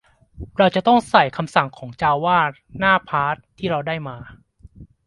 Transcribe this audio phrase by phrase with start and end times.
[0.57, 2.39] เราจะต้องใส่คำสั่งของจาวา
[2.79, 4.17] หน้าพาธที่เราได้มา